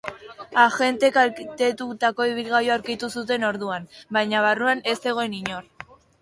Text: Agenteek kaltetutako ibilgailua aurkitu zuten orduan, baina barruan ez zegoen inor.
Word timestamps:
Agenteek 0.59 1.11
kaltetutako 1.17 2.27
ibilgailua 2.29 2.77
aurkitu 2.77 3.11
zuten 3.19 3.47
orduan, 3.51 3.87
baina 4.19 4.41
barruan 4.47 4.83
ez 4.95 4.97
zegoen 5.05 5.39
inor. 5.43 5.71